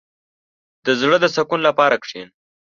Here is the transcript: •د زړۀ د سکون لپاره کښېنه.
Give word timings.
•د 0.85 0.87
زړۀ 0.99 1.17
د 1.21 1.25
سکون 1.35 1.59
لپاره 1.67 1.95
کښېنه. 2.03 2.31